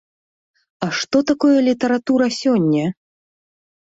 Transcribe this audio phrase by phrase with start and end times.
[0.85, 2.85] А што такое літаратура сёння?